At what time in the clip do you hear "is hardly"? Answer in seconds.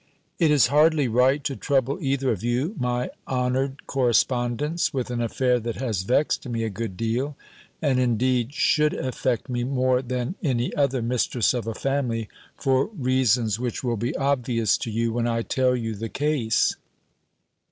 0.49-1.07